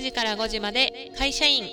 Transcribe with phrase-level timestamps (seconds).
[0.00, 1.64] 9時から5時まで会社員。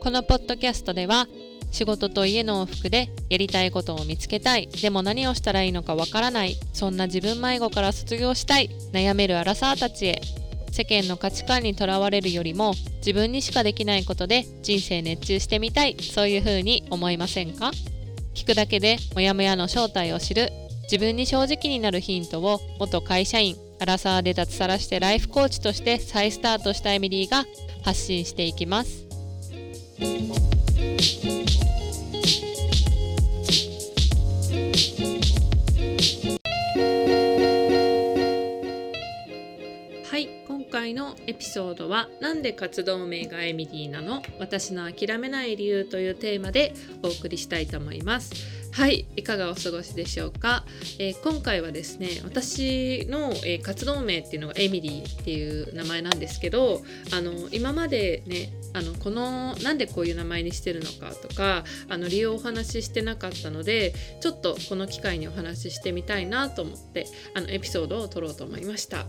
[0.00, 1.26] このポッドキャストでは
[1.70, 4.66] 仕事と家の往復でやりたいことを見つけたい。
[4.68, 6.56] でも何をしたらいいのかわからない。
[6.72, 8.70] そんな自分迷子から卒業したい。
[8.94, 10.22] 悩めるアラサーたちへ。
[10.72, 15.98] 世間の価値観にとらわれるよりも自分にしかできないことで人生熱中してみたい。
[16.00, 17.72] そういう風に思いませんか？
[18.34, 20.50] 聞くだけでモヤモヤの正体を知る。
[20.84, 27.44] 自分に正直になるヒントを元会社員アラサーで脱サラしてライフコーチとして再スタートしたエミリーが
[27.84, 29.06] 発信していきます。
[40.10, 44.22] はい今回のエピソードは「なんで活動名がエミリーなの？
[44.40, 48.57] 私の諦めない理由」というテーマでお送りしたいと思います。
[48.78, 50.64] はいいかがお過ごしでしょうか、
[51.00, 56.80] えー、今回はですね私の、えー、活動名っていうのがエミリーっていう名前なんですけど
[57.12, 69.06] あの今までねあのこのなんでこういう名前にしてるのかとかあの理由をお話ししてなかったのでちょっとこの機会にお話ししてみたいなと思ってあのエピソードを撮ろうと思いました。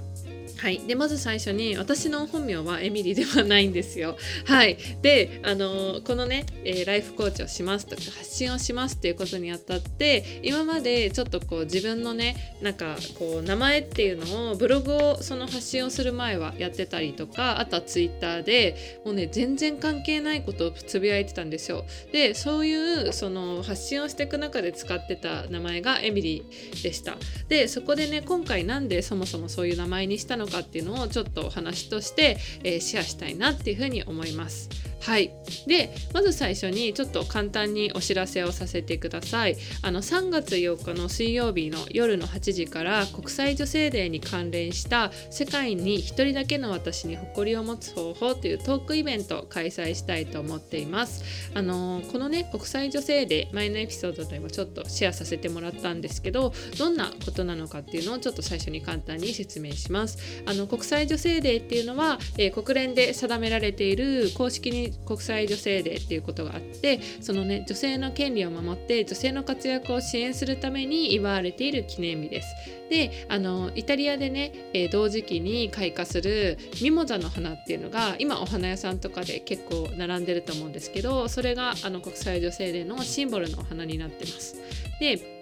[0.62, 4.18] はい、でまず最初に私の本名はエミリーではないんですよ。
[4.46, 21.86] はい、であのこのね、えー、ライフコーチをしますとか発信をしますっていうことにあたって今までちょっとこう自分のねなんかこう名前っていうのをブログをその発信をする前はやってたりとかあとはツイッターでもうね全然関係ないことをつぶやいてたんですよ。
[22.12, 27.16] でそういうその発信をしていく中で使ってた名前がエミリーでした。
[27.48, 34.70] でそこでね今回なんでそもそもそういう名前にしたのかっていうのをちょっとお話として、えー、シェアしたいなっていうふうに思います。
[35.02, 35.32] はい、
[35.66, 39.58] でまず最初にちょっと簡単にお知らせをさせてください。
[39.82, 51.24] あの3月8日の水曜日の夜の8時から国際女性デーに関連した世界に1人だけの私に誇りを持つ方法というトークイベントを開催したいと思っています。
[51.54, 60.39] あのこのね国際女性デー前のエピソードでもちょっとシェアさせてもらったんですけどどんなことなのかっていうのをちょっと最初に簡単に説明します。
[60.46, 72.48] あの国際女性デーっていうのは、えー、国連で定められている公式に国際女性デーっていうことがあってそのね女性の権利を守って女性の活躍を支援するために祝われている記念日です。
[72.90, 84.56] であのイタリアでね、えー、同時期に開花するミモザの花っていうのが今お花屋さんとかで結構並んでると思うんですけどそれがあの国際女性デーのシンボルのお花になってます。
[85.00, 85.40] で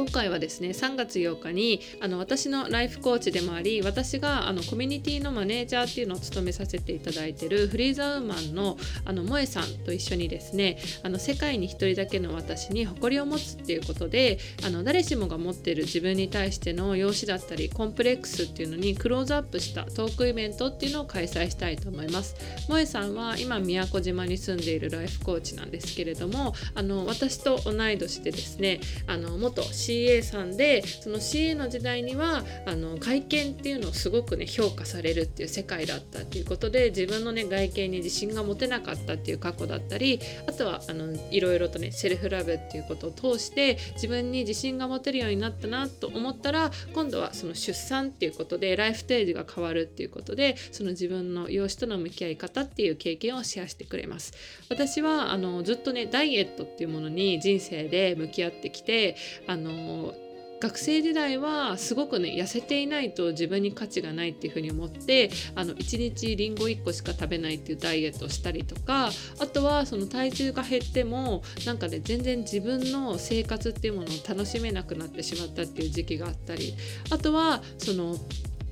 [0.00, 22.36] 今回はですね3月8日にあの私のライフコーチでもあり私があのコミュニティのマネージャーっていうのを務めさせていただいてるフリーザウーマンのあの萌さんと一緒にですねあの世界に1人だけの私に誇りを持つっていうことであの誰しもが持ってる自分に対しての容姿だったりコンプレックスっていうのにクローズアップしたトークイベントっていうのを開催したいと思います。
[22.68, 54.32] 萌さんは今宮古島に住んでいるライフコーチなんですけれどもあの私と同い年でですねあの元 CA さんでその CA の時代にはあの外見っていうのをすごくね評価されるっていう世界だったっていうことで自分のね外見に自信が持てなかったっていう過去だったりあとはあのいろいろとねセルフラブっていうことを通して自分に自信が持てるようになったなと思ったら今度はその出産っていうことでライフステージが変わるっていうことでその自分の容姿との向き合い方っていう経験をシェアしてくれます。
[54.68, 59.69] 私はあのずっとねダイエットっていうものに人生で向き合ってきてあの
[60.60, 69.08] 学生時代はすごくね痩せていないと自分に価値がないっていうふうに思ってあの1日りんご1個しか食べないっていうダイエットをしたりとか
[69.40, 76.74] あとはその体重が減ってもなんかね全然自分の生活っていうものを楽しめなくなってしまったっていう時期があったり
[77.10, 78.16] あとはその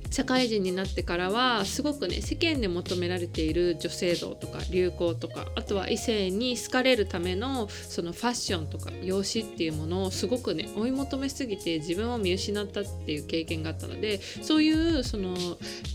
[0.09, 15.35] 社会人になってからはすごくね世間で求められている女性像とか流行とかあとは異性に好かれるためのそのファッションとか容姿っていうものをすごくね追い求めすぎて自分を見失ったっていう経験があったのでそういうその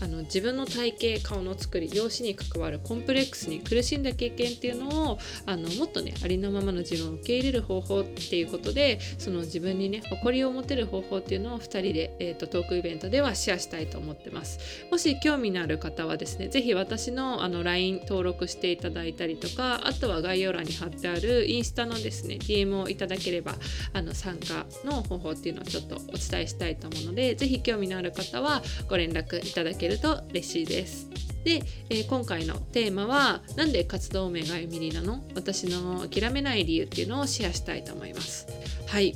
[0.01, 14.04] あの自分の体型顔の作り容姿に関わるコンプレックスに苦しんだ経験っていうのをあのもっとねありのままの自分を受け入れる方法っていうことでその自分にね誇りを持てる方法っていうのを2人で、えーと、トークイベントではシェアしたいと思います。
[14.05, 14.59] 思ってます。
[14.91, 23.55] もし興味のある方はですね是非私のあの LINE 登録していただいたりとかあとは概要欄に貼ってあるインスタのですね DM をいただければ
[23.93, 31.09] あの参加の方法っていうのをちょっとお伝えしたいと思うので是非興味のある方はご連絡いただけると嬉しいです。
[31.43, 35.23] で、えー、今回のテーマは「なんで活動名がエミリーなの？
[35.35, 38.47] 私の諦めない理由」っていうのをシェアしたいと思います。
[38.87, 39.15] はい。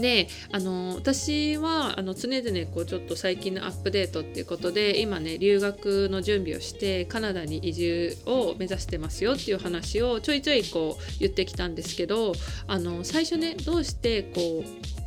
[0.00, 12.32] であの私はあの常々こうちょっと最近のアップデートっていうことで今ね留学の準備をしてカナダに移住を目指してますよっていう話をちょいちょいこう言ってきたんですけど
[12.66, 14.97] あの最初ねどうしてこう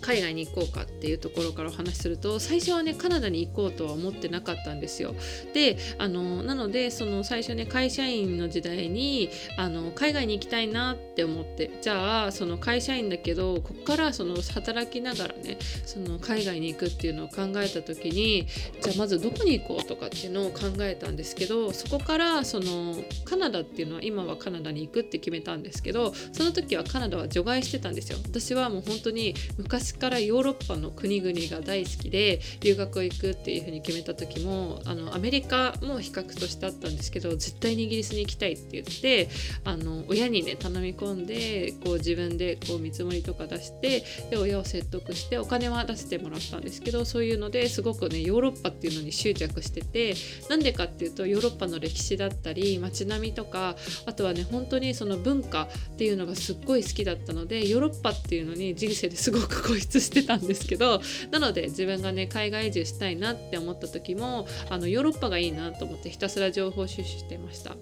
[0.00, 5.14] 海外に行こうかっていうところからお話しすると最初はねカナダに行こうとは思ってなかったんですよ。
[5.54, 18.46] であのなのでその最初ね会社員の時代にあの海外に行きたいなって思ってじゃあその会社員だけどこっからその働きながらねその海外に行くっていうのを考えた時に
[18.80, 28.18] じゃあまずどこに行こうとかっていうのを考えたんですけどそこからそのカナダっていうのは今はカナダに行くって決めたんですけどその時はカナダは除外してたんですよ。
[28.24, 39.28] 私はもう本当に昔からヨーロッパの国々が大好きで留学行くっていうふうに決めた時もあのアメリカも比較としてあったんですけど絶対にイギリスに行きたいって言って
[39.64, 50.14] あの親にね頼み込んでこう自分でこう見積もりとか出してで親を説得してお金は出してもらったんですけどそういうのですごくねヨーロッパっていうのに執着してて
[50.48, 53.76] なんでかっていうとヨーロッパの歴史だったり街並みとか
[54.06, 61.00] あとはね本当にその文化っていうのがすっごい好きだったのでヨーロッパっていうのに人生で すごく固執してたんですけど
[61.30, 67.76] なので自分がね海外移住したいなって思った時もあのヨーロッパがいいなと思ってひたすら情報収集してました。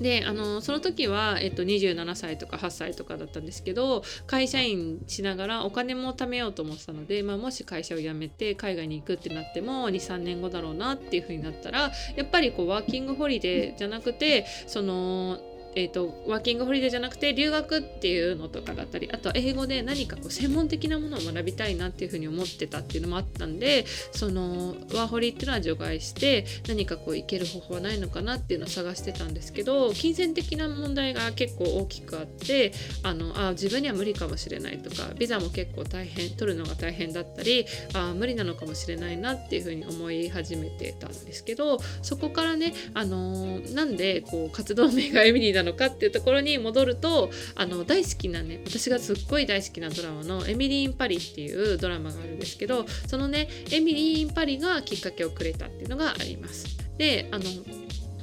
[0.00, 15.38] であのその時は、えっと、27歳とか8歳とかだったんですけど会社員しながらお金も貯めようと思ってたので、まあ、もし会社を辞めて海外に行くってなっても23年後だろうなっていう風になったらやっぱりこうワーキングホリデーじゃなくてその
[15.76, 56.76] えーと、ワーキングホリデーじゃなくて留学っていうのとかだったりあとは英語で何かこう専門的なものを学びたいなっていうふうに思ってたっていうのもあったんでそのワーホリっていうのは除外して何かこう行ける方法はないのかなっていうのを探してたんですけど金銭的な問題が結構大きくあってあのあ自分には無理かもしれないとかビザも結構大変取るのが大変だったりあ無理なのかもしれないなっていうふうに思い始めてたんですけどそこからねあのなんでこう活動名がエミリーなのかっていうところに戻るとあの大好きなね私がすっごい大好きなドラマの「エミリー・イン・パリ」っていうドラマがあるんですけどそのねエミリー・イン・パリがきっかけをくれたっていうのがあります。
[56.96, 57.44] であの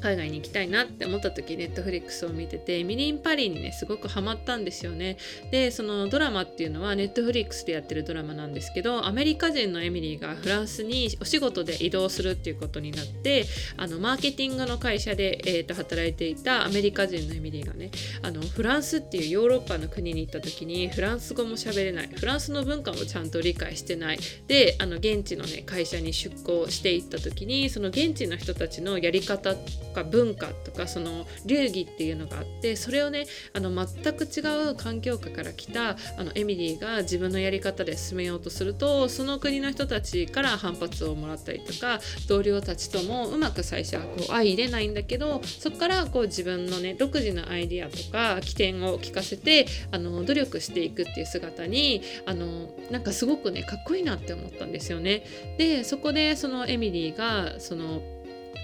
[0.04, 5.16] 海外に行きたいなって思った時ネットフリックスを見ててミリンパリにねすごくハマったんですよね。
[5.50, 13.46] でそのドラマっていうのはネットフリックスでやってるドラマなんですけどアメリカ人のエミリーがフランスにお仕事で移動するっていうことになって
[13.78, 17.92] あのマーケティングの会社で、えー、と働いていたアメリカ人のエミリーがね
[18.22, 24.20] あのフランスっていうヨーロッパの国に行った時にフランス語も喋れないフランスの文化もちゃんと理解してない。
[24.48, 55.24] であの現地のね会社に出向していった時にその現地の人たちのやり方ってか文化とかその流儀っていうのがあってそれをねあの全く違う環境下から来たあのエミリーが自分のやり方で進めようとするとその国の人たちから反発をもらったりとか同僚たちともうまく最初はこう相入れないんだけどそこからこう自分のね独自のアイディアとか起点を聞かせてあの努力していくっていう姿にあのなんかすごくねかっこいいなって思ったんですよね。
[55.58, 58.02] でそこでそのエミリーがその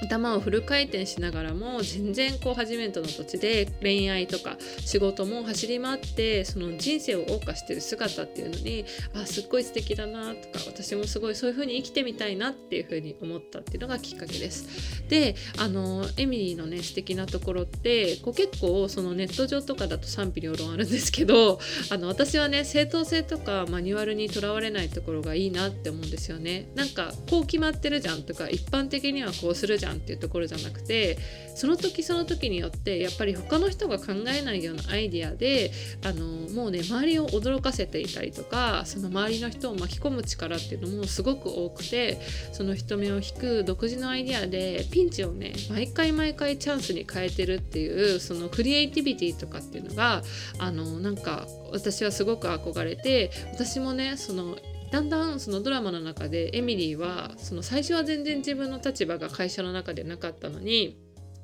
[0.01, 15.03] 頭をフル回転しながらも全然こう初めての土地で恋愛とか仕事も走り回ってその人生を謳歌してる姿っていうのにあすっごい素敵だなとか私もすごいそういう風に生きてみたいなっていう風に思ったっていうのがきっかけです。
[15.09, 26.69] であのエミリーのね素敵なところってこう結構そのネット上とかだと賛否両論あるんですけど あの私はね正当性とかマニュアルにとらわれないところがいいなって思うんですよね。
[26.75, 31.17] なんかこう決まってるじゃんとか一般的にはこうするじゃんゃんっていうところじゃなくて
[31.55, 35.71] その時その時によってやっぱり他の人が考えないようなアイデアで
[36.05, 42.19] あのもうね周りを驚かせていたりとかその周りの人を巻き込む力っていうのもすごく多くて
[42.53, 50.21] その人目を引く独自のアイデアでピンチをね毎回毎回チャンスに変えてるっていうそのクリエイティビティとかっていうのが
[50.59, 54.57] あのなんか私はすごく憧れて私もねその
[54.91, 60.97] だんだんそのドラマの中でエミリーはその最初は全然自分の立場が会社の中でなかったのに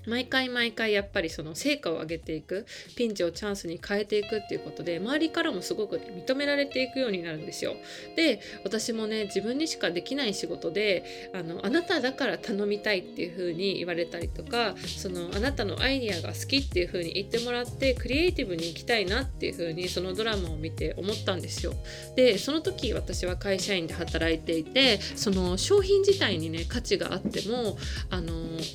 [0.07, 7.75] 毎回毎回やっぱりその成果を上げていくピンチをチャンスに変えていくっていうことで周りからもすごく、認められていくようになるんですよ。
[8.15, 21.73] で私もね自分にしかできない仕事であのあなただから頼みたいっていう風に言われたりとかそのあなたのアイディアが好きっていう風に言ってもらってクリエイティブに行きたいなっていう風にそのドラマを見て思ったんですよ。
[22.15, 27.77] でその時私は会社員で働いていてその商品自体にね価値があっても
[28.09, 28.33] あの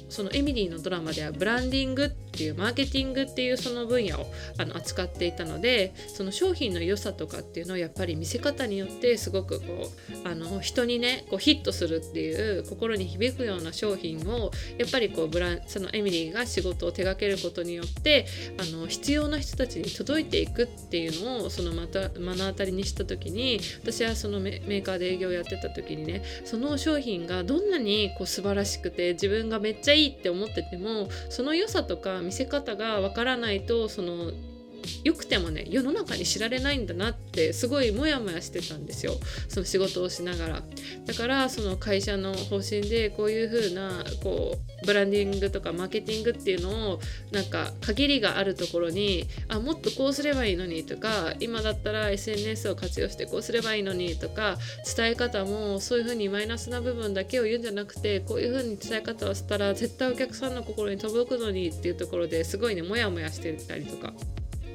[0.09, 9.67] そのエミリーのドラマでではブランディングっていうマーケティングっていうその分野をあの扱っていたのでその商品の良さとかっていうのをやっぱり見せ方によってすごくこ
[10.25, 18.25] うあの人にねこうヒットするっていう心に響くような商品をやっぱりこうブランそのエミリーが仕事を手掛けることによって
[18.59, 34.33] あの必要な人たちに届いていくっていうのをそのまた目の当たりにした時に私はそのメーカーで営業をやってた時にねその商品がどんなにこう素晴らしくて自分がめっちゃいいって思っててもその良さとか見せ方がわからないとその
[35.05, 39.13] 良くてもね世の中に知られないんだなってすごいモヤモヤしてたんですよ
[39.49, 40.63] その仕事をしながら
[41.07, 47.01] だからその会社の方針でこういう風なこうブランディングとかマーケティングっていうのを
[47.33, 54.57] なんか限りがあるところにあもっとこうすればいいのにとか今だったら SNS を活用してこうすればいいのにとか
[54.97, 64.13] 伝え方もそういう風にマイナスな部分だけを言うんじゃなくてこういう風に伝え方をしたら絶対お客さんの心に届くのにっていうところですごいねモヤモヤしてたりとか。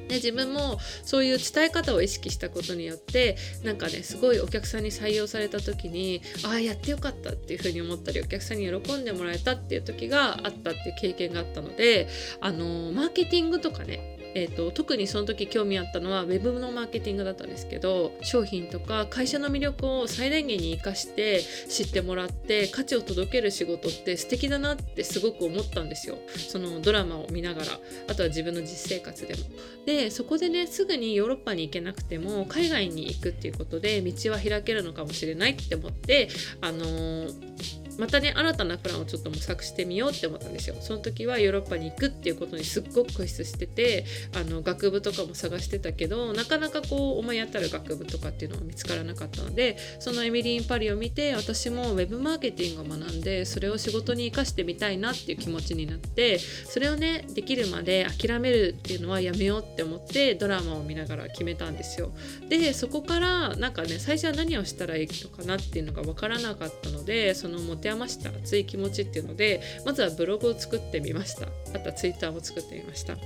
[0.08, 12.08] で自分もそういう伝え方を意識したことによってなんかねすごいお客さんに採用された時にああやってよかったっていうふうに思ったりお客さんに喜んでもらえたっていう時があったっていう経験があったので
[12.40, 21.40] あのマーケティングとかねえーと、特にその時興味あったのは Web のマーケティングだったんですけど商品とか会社の魅力を最大限に生かして
[21.70, 26.18] 知ってもらって価値を届ける仕事って素敵だなってすごく思ったんですよ
[26.50, 27.66] そのドラマを見ながら
[28.08, 29.40] あとは自分の実生活でも。
[29.86, 36.28] でそこでねすぐにヨーロッパに行けなくても海外に行くっていうことで道は開けるのかもしれないって思って
[36.60, 40.76] あのーまたね新たなプランをちょっと模索してみようって思ったんですよ。
[40.80, 62.12] その時はヨーロッパに行くっていうことにすっごく固執しててあの学部とかも探してたけどなかなかこう思い当たる学部とかっていうのは見つからなかったのでそのエミリー・ン・パリを見て私もウェブマーケティングを学んでそれを仕事に生かしてみたいなっていう気持ちになってそれをねできるまで諦めるっていうのはやめようって思ってドラマを見ながら決めたんですよ。
[62.48, 68.30] でそこからなんかね最初は何をしたらいいのかなっていうのが分からなかったのでその持て余した。
[68.30, 71.46] 熱い気持ちっていうのでまずはブログを作ってみました。
[71.74, 73.16] あとはツイッターも作ってみました。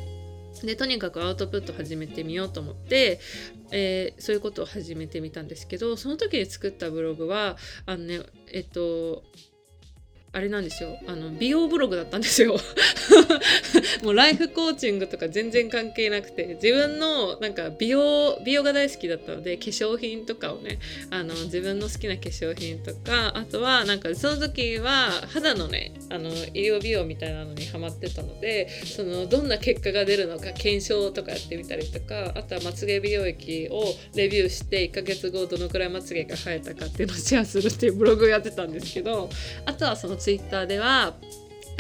[0.62, 3.20] でとにかくアウトプット始めてみようと思って、
[3.70, 8.20] えー、そういうことを始めてみたんですけどその時に作ったブログはあのね
[8.52, 9.22] えっと
[10.32, 10.96] あれなんですよ。
[11.08, 12.56] あの美容ブログだったんですよ。
[14.04, 20.78] もうライフコーチングとか全然関係なくて自分のなんか美容美容が大好きだったので化粧品とかをね
[21.10, 33.82] あの自分の好きな化粧品とかあとはなんかその時は肌のねあの医療美容みたいなのにハマってたのでそのどんな結果が出るのか検証とかやってみたりとかあとはまつげ美容液を
[34.14, 39.28] レビューして1ヶ月後どのくらいまつげが生えたかっていうのをシェアするっていうブログをやってたんですけど
[39.64, 41.14] あとはそのツイッターでは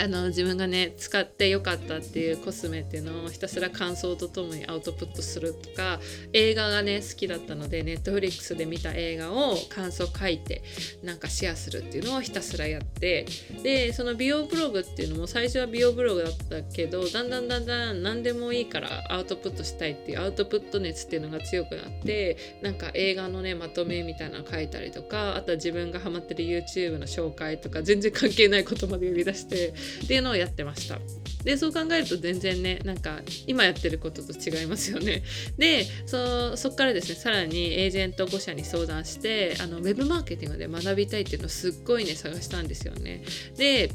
[0.00, 6.00] あの自分がね使ってよかったっていうコスメっていうのをひたすら感想とともにアウトプットするとか
[6.32, 10.62] 映画がね好きだったのでネットフリックスで見た映画を感想書いて
[11.02, 13.26] なんかシェアするっていうのをひたすらやって
[13.62, 30.98] でその美容ブログっていうのも最初は美容ブログだったけどだんだんだんだん何でもいいからアウトプットしたいっていうアウトプット熱っていうのが強くなってなんか映画のねまとめみたいなの書いたりとかあとは自分がハマってる YouTube の紹介とか全然関係ないことまで呼び出してっていうのをやってました。
[31.44, 35.22] でそう考えると全然ねなんか今やってることと違いますよね。
[35.56, 43.22] でそそっからですねさらにエージェント5社に相談してあのウェブマーケティングで学びたいっていうのをすっごいね探したんですよね。
[43.56, 43.90] で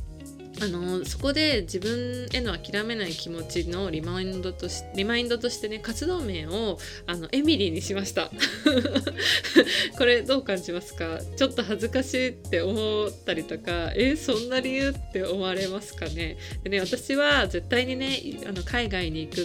[0.62, 8.32] あのそこで自分への諦めない気持ちのリマインドとしリマインドとしてね活動名をあのエミリーにしました。
[9.98, 11.20] これどう感じますか？
[11.36, 16.38] ちょっと恥ずかしいって思ったりとかえそんな理由って思われますかね？
[16.64, 19.42] でね私は絶対にねあの海外に行く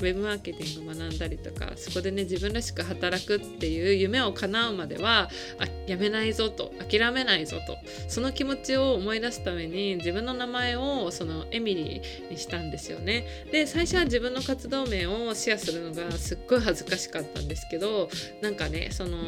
[0.00, 7.76] ウェブマーケティングを学んだりとかそこでね自分らしく働くっていう夢を叶うまではあやめないぞと諦めないぞと
[8.08, 13.26] その気持ちを思い出すために自分の名前前をそのエミリーにしたんですよね。
[13.50, 18.08] で最初は自分の活動名をシェアするのがすっごい恥ずかしかったんですけど
[18.40, 19.18] なんかねその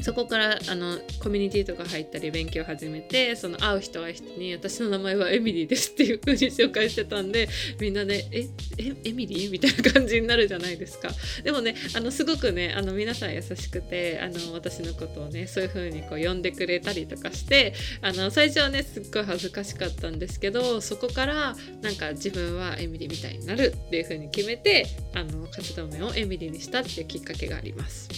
[0.00, 7.48] そこからあのコミュニティとか入ったり勉強始めてその会う人会う人に私の名前はエミリーですっていう風に紹介してたんで
[7.80, 11.08] みんなねええエミリーみたいな感じになるじゃないですか。
[11.42, 28.08] でもねあのすごくねあの皆さん優しくてあの私のことをねそういう風にこう呼んでくれたりとかしてあの最初はねすっごい恥ずかしかったんですけどそこからなんか自分はエミリーみたいになるっていう風に決めてあの活動名をエミリーにしたっていうきっかけがあります。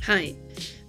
[0.00, 0.34] はい。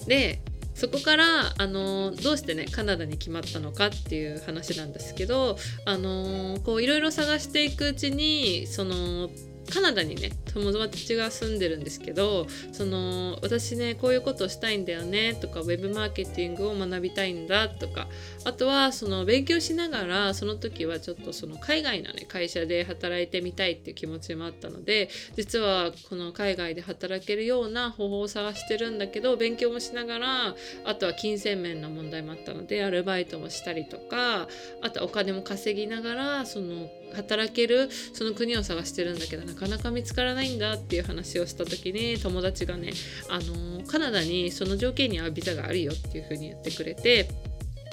[0.05, 0.41] で
[0.73, 9.29] そこからあのどうしてねカナダに決まったのかっていう話なんですけどあのこういろいろ探していくうちにその
[9.69, 18.07] カナダにね友達が住んでるんですけどその私ねこういうことをしたいんだよねとかウェブマーケティングを学びたいんだとか
[18.43, 34.47] あとはその勉強しながらその時はちょっとその海外のね会社で働いてみたいっていう気持ちもあったので実はこの海外で働けるような方法を探してるんだけど勉強もしながらあとは金銭面の問題もあったのでアルバイトもしたりとか
[34.81, 42.91] あとお金も稼ぎながらその働けるその国を探してるんだけどなかなか見つからないんだっていう話をした時に友達がね
[43.29, 47.29] あのカナダにその条件に合うビザがあるよっていう風に言ってくれて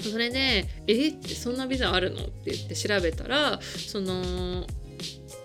[0.01, 4.65] それで「えってそんなビザあるの?」って言って調べたらその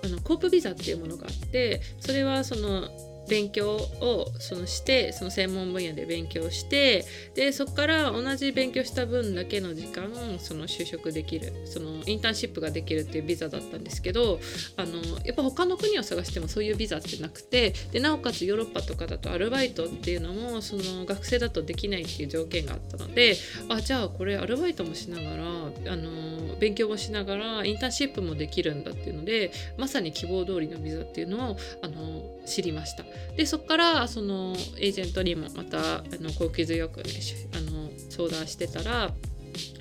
[0.03, 2.89] あのコープビザっていうものがあってそれはその
[3.29, 7.05] 勉強をそのしてその専門分野で勉強して
[7.35, 14.41] でそこから同じ勉強した分だけの時間その就職できるそのインターンシップができるっていうビザだったんですけど
[14.77, 23.37] あのやっぱ他の国を探してもそういうビザってなくてでなおかつヨーロッパとかだとアルバイトっていうのもその学生だとできないっていう条件があったので
[23.69, 25.45] あじゃあこれアルバイトもしながら
[25.93, 33.05] あの勉強もしながらインターンシップもできるんだっていうのでまさに希望通りのビザっていうのをあの知りました。
[33.37, 37.11] でそこからそのエージェントにもまたあの高級強くね
[37.55, 39.11] あの相談してたら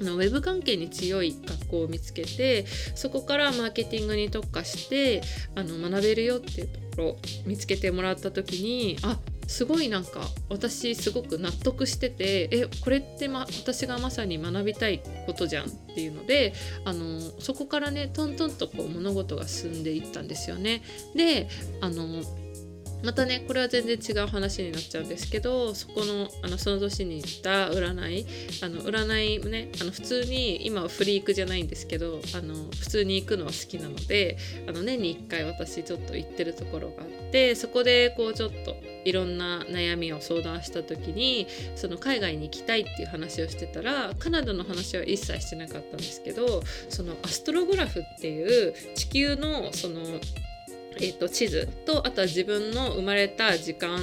[0.02, 5.22] あのウェブ関係に強い学校を見つけてそこからマーケティングに特化して
[5.56, 16.54] あの学べるよっていうところを見つけてもらった時にあすごいなんか私すごく納得しててえこれって、ま、私がまさに学びたいことじゃんっていうので
[16.86, 20.82] あのそこからねトントンとこう物事が進んでいったんですよね。
[21.16, 21.50] で
[21.82, 22.24] あの
[23.03, 28.25] またねこれは全然違う話になっちゃうんですけどそこのあのその年に行った占い
[28.63, 50.01] あの占いねあの普通に今はフリークじゃないんですけどあの普通に行くのは好きなのであの年に1回私ちょっと行ってるところがあってそこでこうちょっといろんな悩みを相談した時にその海外に行きたいっていう話をしてたらカナダの話は一切してなかったんですけどそのアストログラフっていう地球のその
[50.98, 54.00] えーと、地図とあとは自分の生まれた時間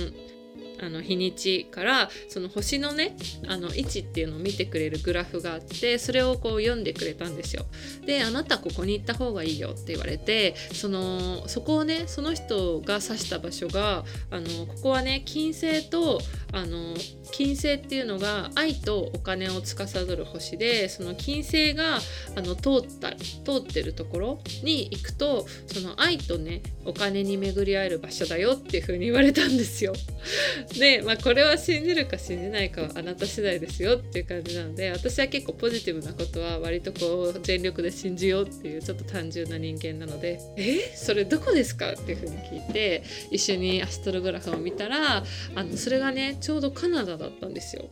[0.82, 3.16] あの日にちからその星のね
[3.48, 7.66] あの位置っていうのを見てくれるグラフがあってそれをこう読んでくれたんですよ。
[8.06, 16.20] であなたここに行った方がいいよって言われてそのそこをねその人が指した場所があのここはね金星と
[16.52, 16.94] あの
[17.32, 21.98] 金星っていうのが愛とお金を司る星でその金星が
[22.36, 29.92] あの通った通ってるところに行くとその愛とねお金に巡り合える場所だよっていう風に言われたんですよ。
[30.78, 40.92] で、まあ、これは信じるか信じないかはあなた次第ですよっていう感じなので私は結構ポジティブなことは割とこう全力で信じようっていうちょっと単純な人間なので「え？
[40.96, 47.88] それどこですか?」っていうふうに聞いて一緒にアストログラフを見たらあのそれがねちょうどカナダだったんですよ。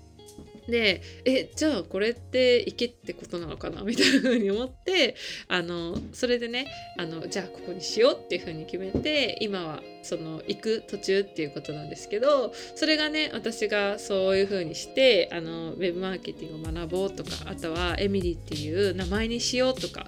[0.69, 3.83] でえじゃあこれって池ってことなのかな？
[3.85, 5.17] みたいな風に思って
[5.49, 20.07] あのそれでねあのじゃあここにしようっていう風に決めて今はその行く途中っていうことなんですけどそれがね私がそういう風にしてあのウェブマーケティングを学ぼうとかあとはエミリーっていう名前にしようとか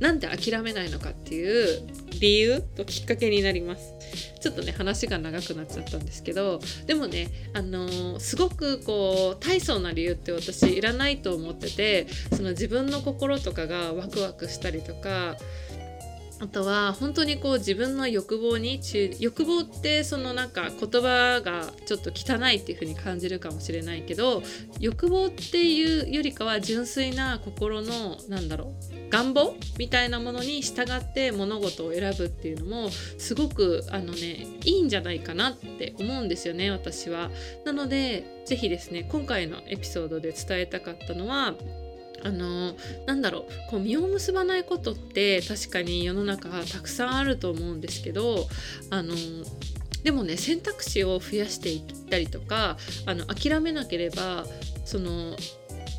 [0.00, 1.82] なんで諦めないのかっていう
[2.20, 3.94] 理由ときっかけになります。
[4.40, 15.36] ちょっとね話が長くなっちゃったんですけどでもねあのー、すごくこう大層な理由って私いらないと思っててその自分の心とかがワクワクしたりとか
[16.40, 18.80] あとは本当にこう自分の欲望に
[19.18, 24.42] 欲望ってそのなんか言葉がちょっと汚いっていう風に感じるかもしれないけど
[24.78, 37.30] 欲望っていうよりかは純粋な心のなんだろう願望みたいなものに従って物事を選ぶっていうのもすごくあのねいいんじゃないかなって思うんですよね私は。
[37.64, 41.54] なので是非ですね今回のエピソードで伝えたかったのは
[42.24, 42.74] あの
[43.06, 48.48] なんだろうこう実を結ばないことって確かに世の中たくさんあると思うんですけど
[48.90, 49.14] あの
[50.02, 54.44] でもね選択肢を増やしていったりとかあの諦めなければ
[54.84, 55.36] その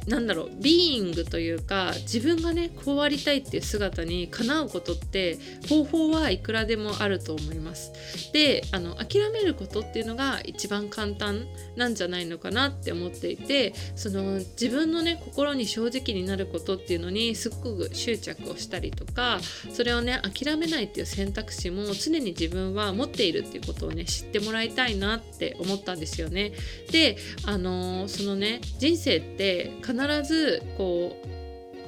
[0.08, 5.38] なんだろうビーイングというか自分がねこうありたいっていう姿にかなうことって
[5.68, 7.92] 方法はいくらでもあると思います。
[8.32, 19.40] であの諦めることっていうのが一番簡単なんじゃないのかなって思っていてその自分のね心に正直になることっていうのにすごく執着をしたりとか
[19.72, 26.52] それをね諦めないっていう選択肢も常に自分は持っているっていうことをね知ってもらいたいなって思ったんですよね。
[26.92, 31.46] であのそのね人生って必必ずこう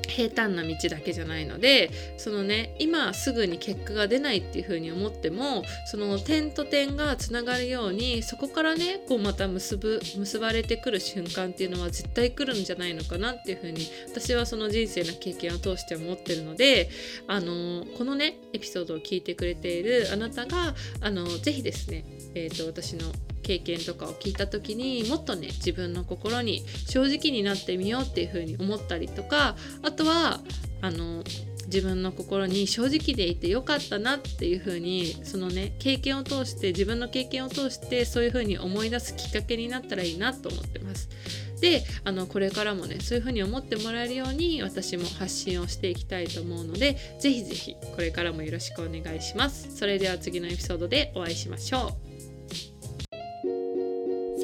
[0.07, 16.89] 平坦な道だけじゃないのでそのね今すぐに結果が出ないっていうふうに思ってもその点と点がつながるようにそこからねこうまた結ぶ結ばれてくる瞬間っていうのは絶対来るんじゃないのかなっていうふうに私はその人生の経験を通して思ってるので
[17.27, 23.11] あのこのねエピソードを聞いてくれているあなたがあのぜひですね、えーと私の
[23.47, 30.41] 経験とかを聞いた時にもっとね自分の心に正直になってみようっていうふうに思ったりとかあとは
[30.81, 31.23] あの
[31.67, 41.07] 自分の心に正直でいてよかったなっていう風にそのね経験を通して自分の経験を通してそういう風に思い出すきっかけになったらいいなと思ってます。
[41.61, 49.75] であのこれからもねそういう風に思ってもらえるように私も発信をしていきたいと思うので是非是非これからもよろしくお願いします。
[49.75, 52.06] それでは次のエピソードでお会いしましょう。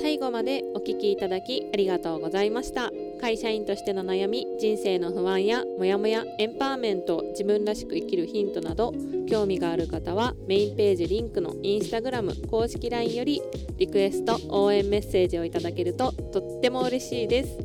[0.03, 2.91] 最後までお聞きいただきありがとうございました。
[3.21, 8.93] 会社員としての悩み人生の不安やモヤモヤエンパワーメント自分らしく生きるヒントなど
[9.29, 13.41] 興味がある方はメインページリンクのインスタグラム公式 LINE より
[13.77, 17.57] リクエスト応援メッセージをいただけるととっても嬉しいです。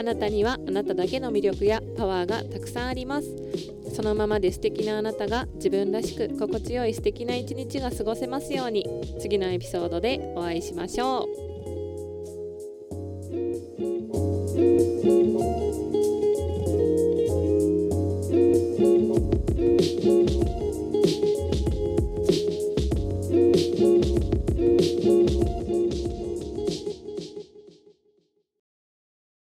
[0.00, 3.28] あなたにはあなただけの魅力やパワーがたくさんあります。
[3.94, 8.86] そのままで素敵なあなたが自分らしく心地よい素敵な一日が過ごせますように
[9.20, 11.45] 次のエピソードでお会いしましょう。